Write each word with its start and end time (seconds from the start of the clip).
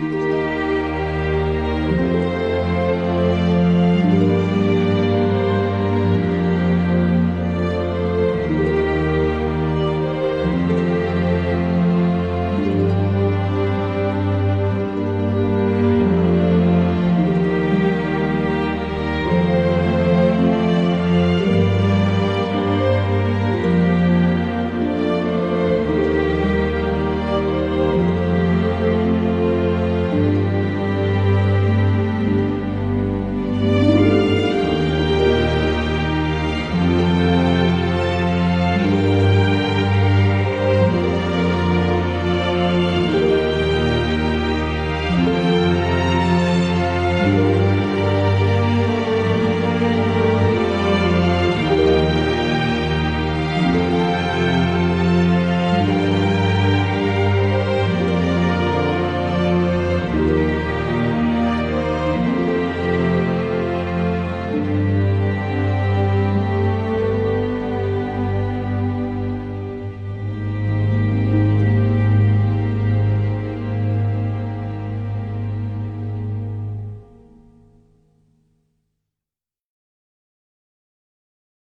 Bye. 0.00 0.29